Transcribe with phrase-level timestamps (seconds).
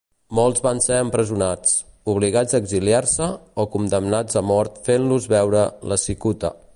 [0.37, 1.75] Molts van ser empresonats,
[2.15, 3.29] obligats a exiliar-se
[3.65, 6.57] o condemnats a mort fent-los beure la cicuta.